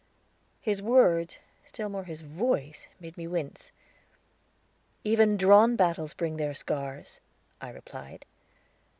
[0.59, 3.71] His words, still more his voice, made we wince.
[5.03, 7.19] "Even drawn battles bring their scars,"
[7.61, 8.25] I replied.